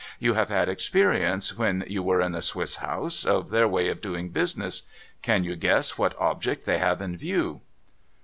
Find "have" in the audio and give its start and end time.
0.33-0.49, 6.79-7.01